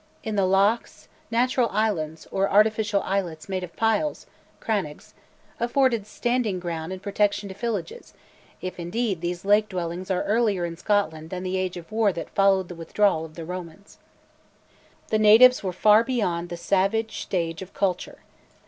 [0.23, 4.25] In the lochs, natural islands, or artificial islets made of piles
[4.59, 5.13] (crannogs),
[5.59, 8.15] afforded standing ground and protection to villages,
[8.63, 12.31] if indeed these lake dwellings are earlier in Scotland than the age of war that
[12.31, 13.99] followed the withdrawal of the Romans.
[15.09, 18.23] The natives were far beyond the savage stage of culture.